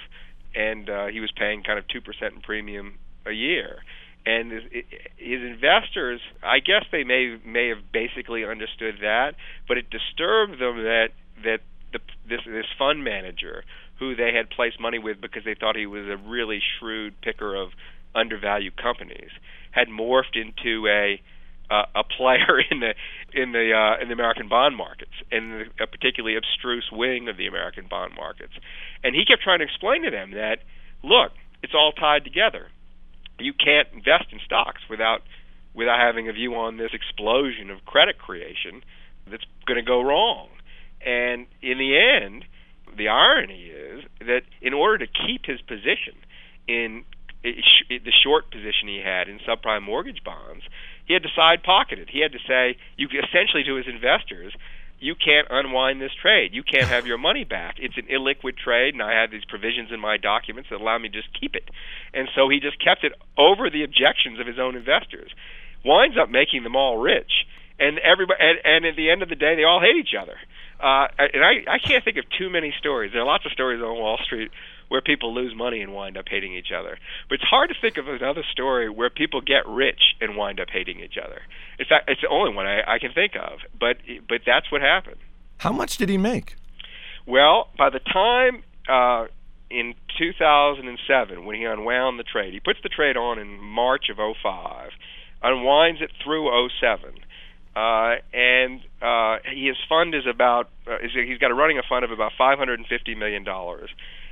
[0.52, 3.78] And uh, he was paying kind of two percent in premium a year.
[4.26, 4.62] And his,
[5.16, 9.34] his investors I guess they may may have basically understood that
[9.68, 11.08] but it disturbed them that
[11.44, 11.60] that
[11.92, 13.64] the, this this fund manager
[13.98, 17.54] who they had placed money with because they thought he was a really shrewd picker
[17.54, 17.70] of
[18.14, 19.30] undervalued companies
[19.70, 21.20] had morphed into a
[21.70, 22.94] uh, a player in the
[23.32, 27.46] in the uh, in the American bond markets, in a particularly abstruse wing of the
[27.46, 28.52] American bond markets.
[29.04, 30.58] And he kept trying to explain to them that,
[31.02, 32.68] look, it's all tied together.
[33.38, 35.22] You can't invest in stocks without
[35.74, 38.82] without having a view on this explosion of credit creation
[39.30, 40.48] that's going to go wrong.
[41.04, 42.44] And in the end,
[42.96, 46.18] the irony is that in order to keep his position
[46.66, 47.04] in
[47.42, 50.62] the short position he had in subprime mortgage bonds,
[51.06, 52.08] he had to side pocket it.
[52.10, 54.54] He had to say, you essentially to his investors,
[55.00, 56.52] you can't unwind this trade.
[56.52, 57.76] You can't have your money back.
[57.78, 61.08] It's an illiquid trade, and I have these provisions in my documents that allow me
[61.08, 61.64] to just keep it.
[62.12, 65.32] And so he just kept it over the objections of his own investors.
[65.84, 67.46] Winds up making them all rich,
[67.78, 68.38] and everybody.
[68.38, 70.36] And, and at the end of the day, they all hate each other.
[70.78, 73.12] Uh, and I, I can't think of too many stories.
[73.12, 74.50] There are lots of stories on Wall Street
[74.90, 76.98] where people lose money and wind up hating each other.
[77.28, 80.66] But it's hard to think of another story where people get rich and wind up
[80.70, 81.42] hating each other.
[81.78, 83.60] In fact, it's the only one I, I can think of.
[83.78, 83.98] But
[84.28, 85.20] but that's what happened.
[85.58, 86.56] How much did he make?
[87.24, 89.26] Well, by the time uh,
[89.70, 94.16] in 2007, when he unwound the trade, he puts the trade on in March of
[94.16, 94.90] 05,
[95.42, 96.50] unwinds it through
[96.80, 97.14] 07.
[97.76, 102.10] Uh, and uh, his fund is about uh, he's got a running a fund of
[102.10, 103.90] about 550 million dollars,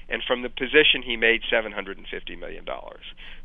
[0.09, 3.05] and from the position he made seven hundred and fifty million dollars.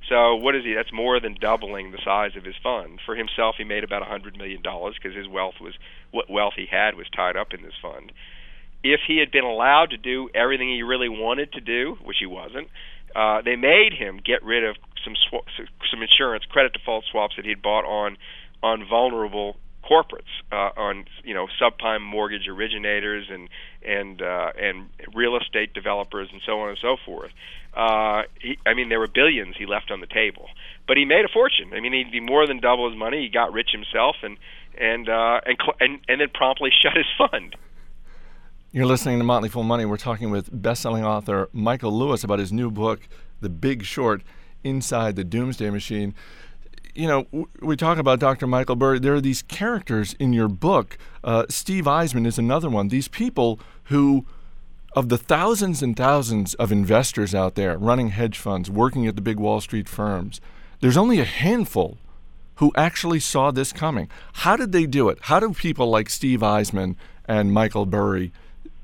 [0.09, 0.73] So what is he?
[0.73, 2.99] That's more than doubling the size of his fund.
[3.05, 5.73] For himself, he made about a hundred million dollars because his wealth was
[6.11, 8.11] what wealth he had was tied up in this fund.
[8.83, 12.25] If he had been allowed to do everything he really wanted to do, which he
[12.25, 12.67] wasn't,
[13.15, 15.47] uh, they made him get rid of some sw-
[15.91, 18.17] some insurance credit default swaps that he'd bought on
[18.61, 23.49] on vulnerable corporates, uh, on you know subprime mortgage originators and
[23.85, 27.31] and uh, and real estate developers and so on and so forth.
[27.75, 30.47] Uh, he, I mean, there were billions he left on the table,
[30.87, 31.71] but he made a fortune.
[31.73, 33.23] I mean, he'd be more than double his money.
[33.23, 34.37] He got rich himself, and
[34.79, 37.55] and uh, and, cl- and and then promptly shut his fund.
[38.71, 39.85] You're listening to Motley Fool Money.
[39.85, 43.07] We're talking with best-selling author Michael Lewis about his new book,
[43.41, 44.23] The Big Short:
[44.63, 46.15] Inside the Doomsday Machine
[46.95, 48.47] you know, we talk about Dr.
[48.47, 48.99] Michael Burry.
[48.99, 50.97] There are these characters in your book.
[51.23, 52.89] Uh, Steve Eisman is another one.
[52.89, 54.25] These people who,
[54.95, 59.21] of the thousands and thousands of investors out there running hedge funds, working at the
[59.21, 60.39] big Wall Street firms,
[60.81, 61.97] there's only a handful
[62.55, 64.09] who actually saw this coming.
[64.33, 65.17] How did they do it?
[65.21, 68.31] How do people like Steve Eisman and Michael Burry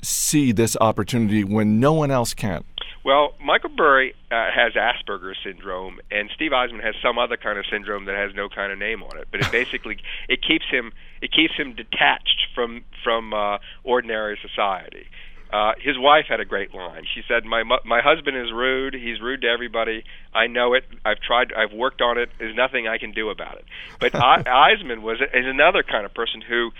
[0.01, 2.63] see this opportunity when no one else can?
[3.03, 7.65] Well, Michael Burry uh, has Asperger's syndrome, and Steve Eisman has some other kind of
[7.71, 9.27] syndrome that has no kind of name on it.
[9.31, 15.07] But it basically it keeps him it keeps him detached from from uh, ordinary society.
[15.51, 17.05] Uh, his wife had a great line.
[17.15, 18.93] She said, "My my husband is rude.
[18.93, 20.03] He's rude to everybody.
[20.33, 20.83] I know it.
[21.05, 21.53] I've tried.
[21.53, 22.29] I've worked on it.
[22.37, 23.65] There's nothing I can do about it."
[23.99, 26.71] But Eisman was is another kind of person who,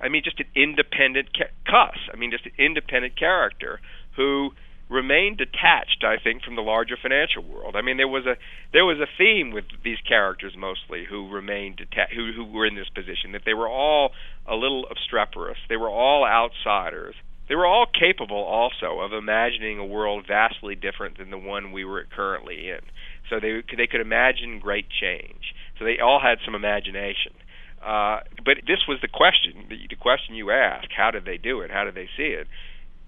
[0.00, 1.96] I mean, just an independent ca- cuss.
[2.12, 3.80] I mean, just an independent character
[4.16, 4.52] who
[4.88, 7.76] remained detached, I think, from the larger financial world.
[7.76, 8.36] I mean, there was a
[8.72, 12.74] there was a theme with these characters mostly who remained detached, who who were in
[12.74, 14.12] this position that they were all
[14.46, 15.58] a little obstreperous.
[15.68, 17.14] They were all outsiders.
[17.48, 21.84] They were all capable also of imagining a world vastly different than the one we
[21.84, 22.80] were currently in.
[23.30, 25.54] So they they could imagine great change.
[25.78, 27.32] So they all had some imagination.
[27.84, 31.60] Uh, but this was the question, the, the question you asked: How did they do
[31.60, 31.70] it?
[31.70, 32.48] How did they see it?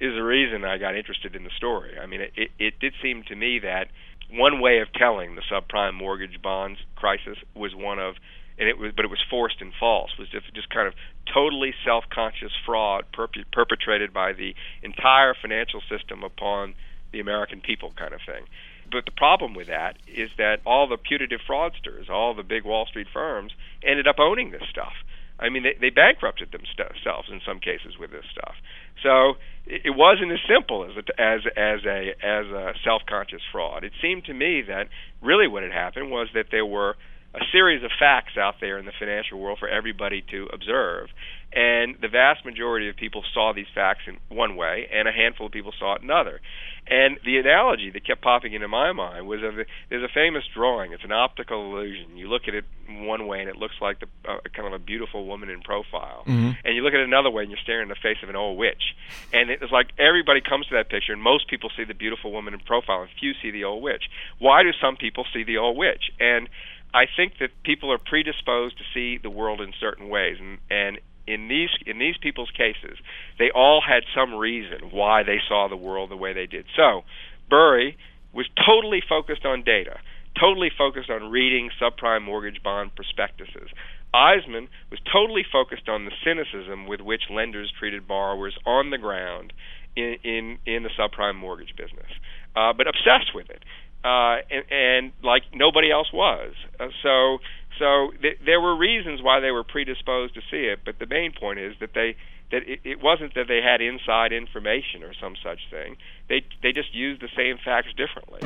[0.00, 1.98] Is the reason I got interested in the story.
[1.98, 3.88] I mean, it, it, it did seem to me that
[4.32, 8.14] one way of telling the subprime mortgage bonds crisis was one of,
[8.58, 10.10] and it was, but it was forced and false.
[10.18, 10.94] Was just just kind of
[11.32, 16.74] totally self-conscious fraud perp- perpetrated by the entire financial system upon
[17.12, 18.44] the American people, kind of thing.
[18.90, 22.86] But the problem with that is that all the putative fraudsters, all the big Wall
[22.86, 23.52] Street firms,
[23.84, 24.94] ended up owning this stuff.
[25.38, 28.54] I mean, they, they bankrupted themselves in some cases with this stuff.
[29.02, 29.34] So
[29.66, 33.84] it wasn't as simple as a, as as a as a self-conscious fraud.
[33.84, 34.88] It seemed to me that
[35.22, 36.96] really what had happened was that there were
[37.34, 41.08] a series of facts out there in the financial world for everybody to observe.
[41.52, 45.46] And the vast majority of people saw these facts in one way, and a handful
[45.46, 46.40] of people saw it another.
[46.86, 50.44] And the analogy that kept popping into my mind was of the, there's a famous
[50.54, 50.92] drawing.
[50.92, 52.16] It's an optical illusion.
[52.16, 54.78] You look at it one way, and it looks like the uh, kind of a
[54.78, 56.22] beautiful woman in profile.
[56.26, 56.50] Mm-hmm.
[56.64, 58.36] And you look at it another way, and you're staring in the face of an
[58.36, 58.94] old witch.
[59.32, 62.54] And it's like everybody comes to that picture, and most people see the beautiful woman
[62.54, 64.04] in profile, and few see the old witch.
[64.38, 66.10] Why do some people see the old witch?
[66.20, 66.48] And
[66.92, 70.98] I think that people are predisposed to see the world in certain ways, and and
[71.26, 72.98] in these in these people's cases,
[73.38, 76.66] they all had some reason why they saw the world the way they did.
[76.76, 77.02] So,
[77.48, 77.96] Burry
[78.32, 79.98] was totally focused on data,
[80.38, 83.70] totally focused on reading subprime mortgage bond prospectuses.
[84.12, 89.52] Eisman was totally focused on the cynicism with which lenders treated borrowers on the ground
[89.94, 92.10] in in, in the subprime mortgage business,
[92.56, 93.62] uh, but obsessed with it
[94.04, 96.52] uh, and, and like nobody else was.
[96.78, 97.38] Uh, so
[97.78, 101.32] so th- there were reasons why they were predisposed to see it, but the main
[101.32, 102.16] point is that they
[102.50, 105.96] that it, it wasn't that they had inside information or some such thing.
[106.28, 108.40] They they just used the same facts differently.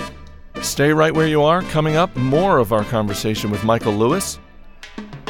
[0.62, 1.62] Stay right where you are.
[1.62, 4.38] Coming up, more of our conversation with Michael Lewis.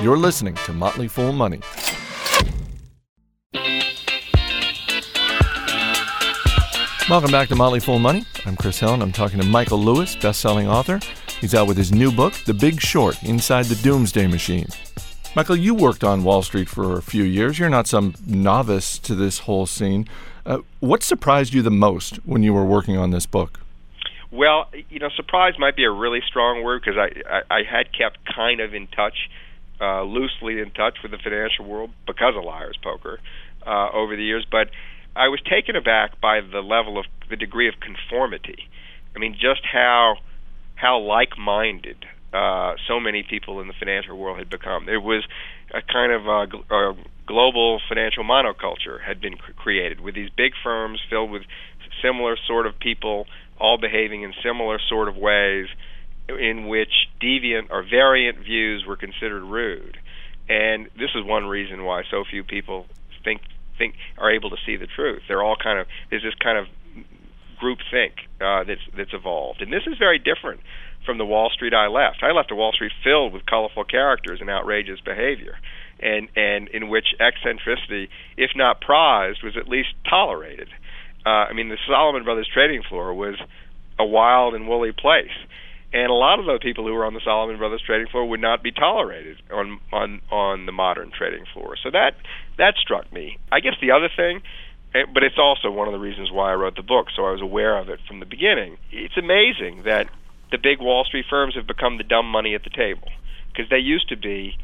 [0.03, 1.61] You're listening to Motley Fool Money.
[7.11, 8.25] Welcome back to Motley Fool Money.
[8.47, 11.01] I'm Chris Hill, and I'm talking to Michael Lewis, best-selling author.
[11.39, 14.69] He's out with his new book, The Big Short: Inside the Doomsday Machine.
[15.37, 17.59] Michael, you worked on Wall Street for a few years.
[17.59, 20.09] You're not some novice to this whole scene.
[20.47, 23.61] Uh, what surprised you the most when you were working on this book?
[24.31, 27.93] Well, you know, surprise might be a really strong word because I, I I had
[27.93, 29.29] kept kind of in touch,
[29.79, 33.21] uh, loosely in touch with the financial world because of Liar's Poker
[33.67, 34.71] uh, over the years, but
[35.17, 38.69] I was taken aback by the level of the degree of conformity.
[39.15, 40.17] I mean, just how
[40.75, 44.87] how like-minded uh, so many people in the financial world had become.
[44.87, 45.25] There was
[45.73, 46.97] a kind of a, a
[47.27, 51.43] global financial monoculture had been cr- created with these big firms filled with
[52.03, 53.27] similar sort of people
[53.59, 55.69] all behaving in similar sort of ways
[56.29, 59.97] in which deviant or variant views were considered rude.
[60.49, 62.87] And this is one reason why so few people
[63.23, 63.41] think
[63.79, 65.23] think are able to see the truth.
[65.29, 66.67] They're all kind of there's this kind of
[67.59, 70.61] group think uh, that's that's evolved, and this is very different
[71.05, 72.23] from the Wall Street I left.
[72.23, 75.57] I left a Wall Street filled with colorful characters and outrageous behavior,
[76.01, 80.69] and and in which eccentricity, if not prized, was at least tolerated.
[81.27, 83.37] Uh, I mean, the Salomon Brothers trading floor was
[83.99, 85.33] a wild and woolly place,
[85.95, 88.41] and a lot of the people who were on the Salomon Brothers trading floor would
[88.41, 91.77] not be tolerated on on on the modern trading floor.
[91.83, 92.17] So that
[92.59, 93.39] that struck me.
[93.51, 94.43] I guess the other thing
[94.95, 97.31] eh, but it's also one of the reasons why I wrote the book, so I
[97.31, 98.77] was aware of it from the beginning.
[98.91, 100.09] It's amazing that
[100.51, 103.09] the big Wall Street firms have become the dumb money at the table
[103.53, 104.59] because they used to be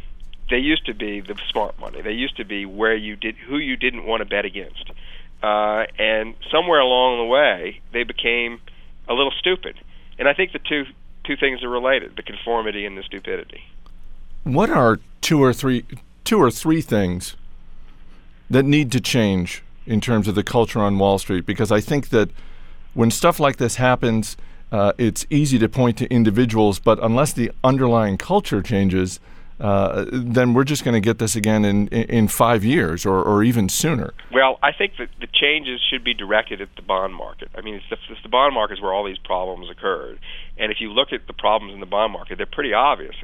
[0.51, 2.03] they used to be the smart money.
[2.03, 4.91] They used to be where you did who you didn't want to bet against.
[5.45, 8.61] Uh, and somewhere along the way, they became
[9.09, 9.79] a little stupid.
[10.19, 10.85] And I think the two
[11.25, 13.65] two things are related: the conformity and the stupidity.
[14.45, 15.85] What are two or three
[16.25, 17.37] two or three things
[18.49, 21.47] that need to change in terms of the culture on Wall Street?
[21.47, 22.31] Because I think that
[22.95, 24.37] when stuff like this happens,
[24.73, 29.21] uh, it's easy to point to individuals, but unless the underlying culture changes,
[29.61, 33.43] uh, then we're just going to get this again in, in five years or, or
[33.43, 34.15] even sooner.
[34.33, 37.51] Well, I think that the changes should be directed at the bond market.
[37.55, 40.19] I mean, it's the, it's the bond market is where all these problems occurred.
[40.57, 43.15] And if you look at the problems in the bond market, they're pretty obvious.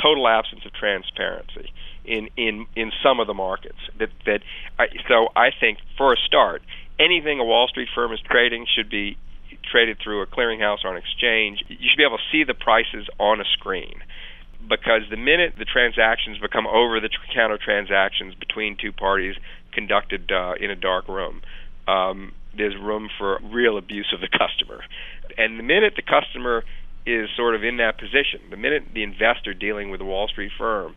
[0.00, 1.72] Total absence of transparency
[2.04, 3.78] in, in, in some of the markets.
[3.98, 4.40] That, that
[4.78, 6.62] I, so I think, for a start,
[6.98, 9.16] anything a Wall Street firm is trading should be
[9.70, 11.64] traded through a clearinghouse or an exchange.
[11.68, 14.00] You should be able to see the prices on a screen
[14.66, 19.36] because the minute the transactions become over the counter transactions between two parties
[19.72, 21.42] conducted uh, in a dark room,
[21.86, 24.82] um, there's room for real abuse of the customer.
[25.36, 26.64] And the minute the customer
[27.06, 30.52] is sort of in that position, the minute the investor dealing with a Wall Street
[30.58, 30.94] firm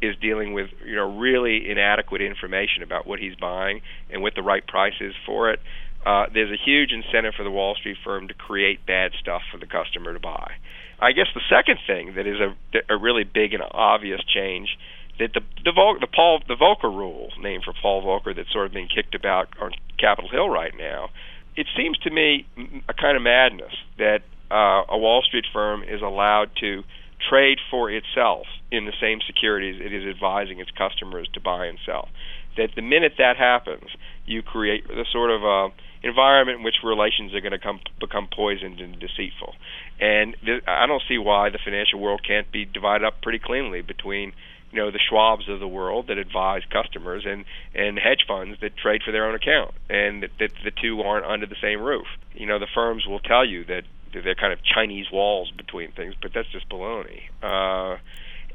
[0.00, 4.42] is dealing with you know really inadequate information about what he's buying and what the
[4.42, 5.60] right price is for it,
[6.04, 9.58] uh, there's a huge incentive for the Wall Street firm to create bad stuff for
[9.58, 10.52] the customer to buy.
[11.02, 14.78] I guess the second thing that is a, a really big and obvious change
[15.18, 18.66] that the the, Vol- the Paul the Volcker rule, named for Paul Volcker, that's sort
[18.66, 21.10] of being kicked about on Capitol Hill right now.
[21.56, 22.46] It seems to me
[22.88, 26.82] a kind of madness that uh, a Wall Street firm is allowed to
[27.28, 31.78] trade for itself in the same securities it is advising its customers to buy and
[31.84, 32.08] sell.
[32.56, 33.88] That the minute that happens,
[34.26, 38.28] you create the sort of uh, environment in which relations are going to come become
[38.34, 39.54] poisoned and deceitful.
[40.00, 43.82] And th- I don't see why the financial world can't be divided up pretty cleanly
[43.82, 44.32] between
[44.70, 48.76] you know the Schwabs of the world that advise customers and and hedge funds that
[48.76, 52.06] trade for their own account, and that, that the two aren't under the same roof.
[52.34, 56.14] You know the firms will tell you that they're kind of Chinese walls between things,
[56.20, 57.22] but that's just baloney.
[57.42, 57.96] Uh,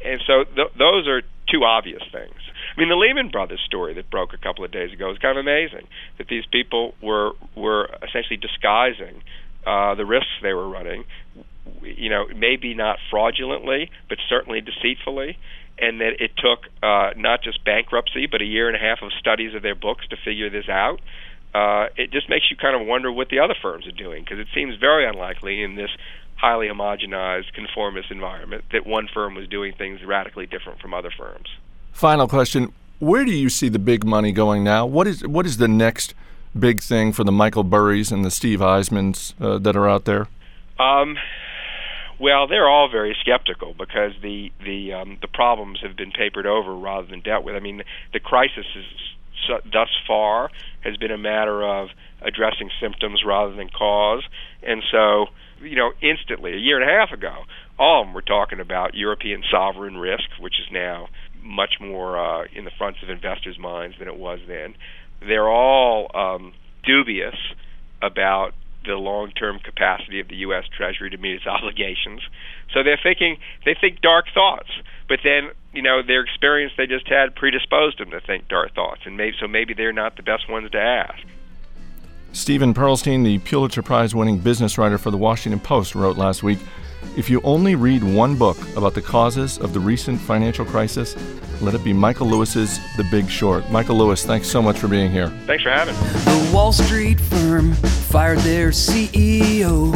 [0.06, 2.36] and so th- those are two obvious things.
[2.78, 5.36] I mean, the Lehman Brothers story that broke a couple of days ago is kind
[5.36, 5.88] of amazing.
[6.20, 9.24] That these people were were essentially disguising
[9.66, 11.04] uh, the risks they were running,
[11.82, 15.40] you know, maybe not fraudulently, but certainly deceitfully,
[15.80, 19.12] and that it took uh, not just bankruptcy, but a year and a half of
[19.20, 21.02] studies of their books to figure this out.
[21.56, 24.38] Uh, it just makes you kind of wonder what the other firms are doing because
[24.38, 25.90] it seems very unlikely in this
[26.36, 31.48] highly homogenized conformist environment that one firm was doing things radically different from other firms.
[31.98, 34.86] Final question: Where do you see the big money going now?
[34.86, 36.14] What is what is the next
[36.58, 40.28] big thing for the Michael Burrys and the Steve Eismans uh, that are out there?
[40.78, 41.18] Um,
[42.20, 46.76] well, they're all very skeptical because the the um, the problems have been papered over
[46.76, 47.56] rather than dealt with.
[47.56, 47.82] I mean,
[48.14, 48.86] the crisis is
[49.74, 51.90] thus far has been a matter of
[52.22, 54.22] addressing symptoms rather than cause,
[54.62, 55.30] and so
[55.62, 57.46] you know, instantly a year and a half ago,
[57.80, 61.08] all of them were talking about European sovereign risk, which is now
[61.44, 64.76] much more uh, in the fronts of investors' minds than it was then.
[65.22, 67.36] They're all um, dubious
[68.02, 68.54] about
[68.86, 70.64] the long-term capacity of the U.S.
[70.76, 72.22] Treasury to meet its obligations.
[72.74, 74.70] So they're thinking they think dark thoughts,
[75.08, 79.02] but then you know their experience they just had predisposed them to think dark thoughts,
[79.06, 81.20] and maybe so maybe they're not the best ones to ask.
[82.34, 86.60] Steven Pearlstein, the Pulitzer Prize winning business writer for the Washington Post, wrote last week
[87.16, 91.16] If you only read one book about the causes of the recent financial crisis,
[91.62, 93.70] let it be Michael Lewis's The Big Short.
[93.72, 95.30] Michael Lewis, thanks so much for being here.
[95.46, 96.02] Thanks for having me.
[96.02, 99.94] The Wall Street firm fired their CEO.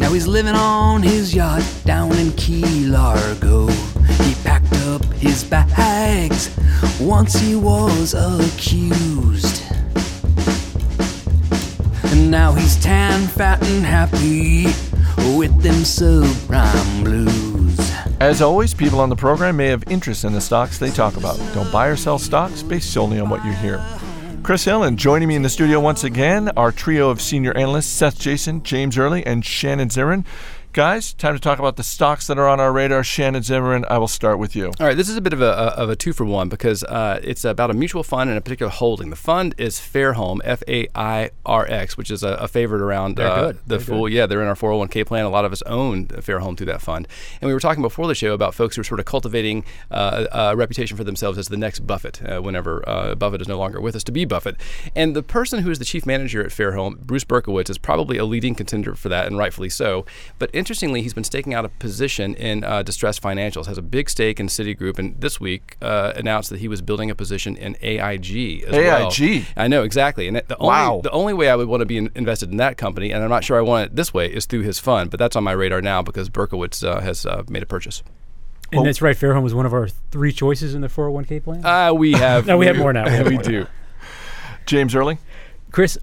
[0.00, 3.66] Now he's living on his yacht down in Key Largo.
[3.66, 6.56] He packed up his bags
[7.00, 9.62] once he was accused.
[12.04, 14.91] And now he's tan, fat, and happy
[15.36, 17.92] with them subprime blues.
[18.20, 21.38] As always, people on the program may have interest in the stocks they talk about.
[21.54, 23.84] Don't buy or sell stocks based solely on what you hear.
[24.42, 27.86] Chris Hill, and joining me in the studio once again, our trio of senior analysts
[27.86, 30.24] Seth Jayson, James Early, and Shannon Zimmerman.
[30.72, 33.04] Guys, time to talk about the stocks that are on our radar.
[33.04, 34.68] Shannon Zimmerman, I will start with you.
[34.80, 37.20] All right, this is a bit of a, of a two for one because uh,
[37.22, 39.10] it's about a mutual fund and a particular holding.
[39.10, 43.20] The fund is Fairholme, F A I R X, which is a, a favorite around
[43.20, 43.58] uh, good.
[43.66, 44.08] the full.
[44.08, 45.26] Yeah, they're in our 401k plan.
[45.26, 47.06] A lot of us own Fairholme through that fund.
[47.42, 50.26] And we were talking before the show about folks who are sort of cultivating uh,
[50.32, 53.78] a reputation for themselves as the next Buffett uh, whenever uh, Buffett is no longer
[53.78, 54.56] with us to be Buffett.
[54.96, 58.24] And the person who is the chief manager at Fairholme, Bruce Berkowitz, is probably a
[58.24, 60.06] leading contender for that, and rightfully so.
[60.38, 64.08] But interestingly, he's been staking out a position in uh, distressed financials, has a big
[64.08, 67.76] stake in Citigroup, and this week uh, announced that he was building a position in
[67.82, 69.10] AIG as well.
[69.12, 69.44] AIG?
[69.56, 70.90] I know exactly, and the Wow.
[70.92, 73.24] only the only way I would want to be in, invested in that company, and
[73.24, 75.10] I'm not sure I want it this way, is through his fund.
[75.10, 78.04] But that's on my radar now because Berkowitz uh, has uh, made a purchase.
[78.70, 79.16] And that's right.
[79.16, 81.66] Fairholme was one of our three choices in the 401k plan.
[81.66, 83.04] Uh, we have no, we have more now.
[83.04, 83.60] We, have we more do.
[83.62, 83.68] now.
[84.64, 85.18] James Early?
[85.72, 85.98] Chris,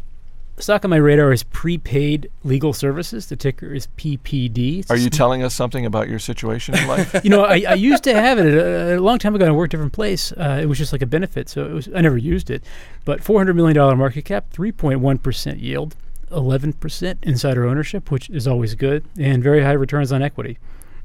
[0.60, 3.28] stock on my radar is prepaid legal services.
[3.28, 4.80] The ticker is PPD.
[4.80, 7.16] It's Are you telling us something about your situation in life?
[7.24, 9.46] you know, I, I used to have it a, a long time ago.
[9.46, 10.32] I worked a different place.
[10.34, 12.64] Uh, it was just like a benefit, so it was I never used it.
[13.06, 15.96] But four hundred million dollar market cap, three point one percent yield,
[16.32, 20.58] eleven percent insider ownership, which is always good, and very high returns on equity.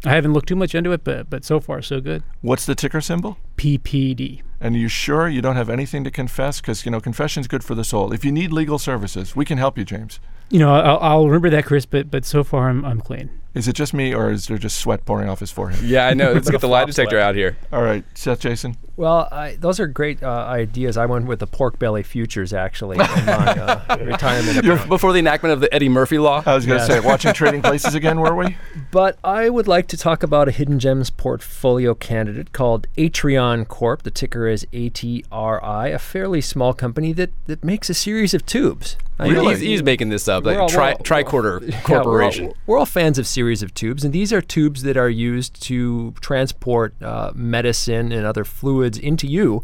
[0.05, 2.23] I haven't looked too much into it, but but so far so good.
[2.43, 3.39] What's the ticker symbol?
[3.57, 4.43] PPD.
[4.61, 6.61] And you sure you don't have anything to confess?
[6.61, 8.13] Because, you know, confession's good for the soul.
[8.13, 10.21] If you need legal services, we can help you, James.
[10.51, 11.87] You know, I'll, I'll remember that, Chris.
[11.87, 13.31] But but so far I'm I'm clean.
[13.55, 15.83] Is it just me, or is there just sweat pouring off his forehead?
[15.85, 16.33] Yeah, I know.
[16.35, 17.23] Let's get the lie detector sweat.
[17.23, 17.57] out here.
[17.73, 18.77] All right, Seth Jayson.
[18.97, 20.97] Well, I, those are great uh, ideas.
[20.97, 25.19] I went with the pork belly futures actually in my uh, retirement You're before the
[25.19, 26.45] enactment of the Eddie Murphy law.
[26.47, 27.01] I was going to Yeah.
[27.01, 28.57] say, watching Trading Places again, were we?
[28.93, 34.05] But I would like to talk about a hidden gems portfolio candidate called Atrion Corp.
[34.05, 38.97] The ticker is ATRI, a fairly small company that, that makes a series of tubes.
[39.19, 42.53] Know He's, he's making this up, like all- tri- tricorder Yeah, we're all- corporation.
[42.67, 46.13] We're all, fans of series of tubes, and these are tubes that are used to
[46.21, 49.63] transport uh, medicine and other fluids into you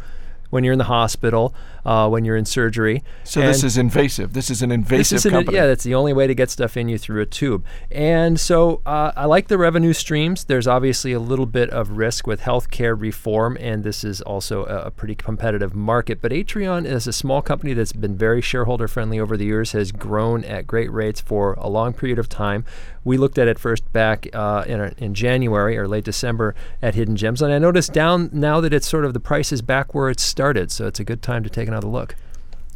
[0.50, 1.54] when you're in the hospital,
[1.90, 3.02] uh, when you're in surgery.
[3.24, 4.32] So this is invasive.
[4.32, 5.56] This is an this invasive is an, company.
[5.56, 7.64] yeah, that's the only way to get stuff in you through a tube.
[7.90, 10.44] And so uh, I like the revenue streams.
[10.44, 14.82] There's obviously a little bit of risk with healthcare reform, and this is also a,
[14.82, 16.22] a pretty competitive market.
[16.22, 19.90] But Atrion is a small company that's been very shareholder friendly over the years, has
[19.90, 22.64] grown at great rates for a long period of time.
[23.04, 27.16] We looked at it first back uh, in, in January or late December at Hidden
[27.16, 30.10] Gems, and I noticed down now that it's sort of the price is back where
[30.10, 32.14] it started, so it's a good time to take another look.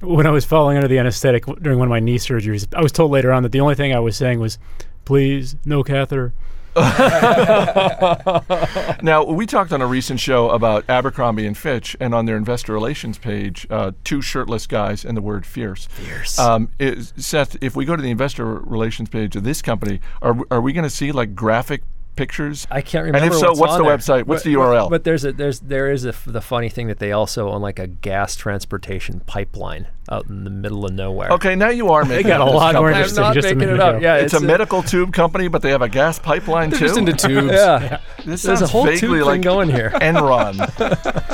[0.01, 2.93] When I was falling under the anesthetic during one of my knee surgeries, I was
[2.93, 4.59] told later on that the only thing I was saying was,
[5.05, 6.33] "Please, no catheter."
[9.03, 12.73] now, we talked on a recent show about Abercrombie and Fitch, and on their investor
[12.73, 15.87] relations page, uh, two shirtless guys and the word fierce.
[15.87, 16.39] Fierce.
[16.39, 20.37] Um, is, Seth, if we go to the investor relations page of this company, are,
[20.51, 21.83] are we going to see like graphic
[22.17, 22.67] pictures?
[22.71, 23.25] I can't remember.
[23.25, 23.99] And if so, what's, what's on the there.
[23.99, 24.27] website?
[24.27, 24.91] What's But- the URL?
[24.91, 27.63] But there's a there's there is a f- the funny thing that they also own
[27.63, 31.31] like a gas transportation pipeline out in the middle of nowhere.
[31.33, 32.95] Okay, now you are making got a this lot more company.
[32.95, 33.95] I'm interesting not just a making minute it up.
[33.97, 34.03] ago.
[34.03, 36.79] Yeah, It's, a medical tube company, but they have a gas pipeline too.
[36.79, 37.53] just into tubes.
[37.55, 39.91] Yeah, This there's a whole vaguely tube thing like going here.
[39.95, 40.61] Enron.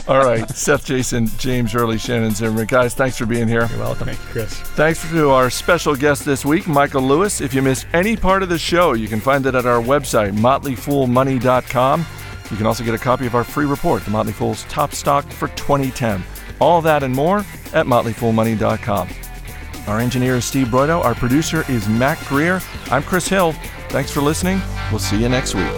[0.08, 3.66] All right, Seth, Jayson, James, Early, Shannon Zimmerman, guys, thanks for being here.
[3.70, 4.06] You're welcome.
[4.06, 4.54] Thank you, Chris.
[4.60, 7.40] Thanks to our special guest this week, Michael Lewis.
[7.40, 10.32] If you missed any part of the show, you can find it at our website,
[10.36, 12.06] motleyfoolmoney.com.
[12.50, 15.30] You can also get a copy of our free report, The Motley Fool's Top Stock
[15.30, 16.22] for 2010.
[16.60, 17.38] All that and more
[17.72, 19.08] at motleyfoolmoney.com.
[19.86, 21.04] Our engineer is Steve Broido.
[21.04, 22.60] Our producer is Matt Greer.
[22.90, 23.52] I'm Chris Hill.
[23.88, 24.60] Thanks for listening.
[24.90, 25.72] We'll see you next week.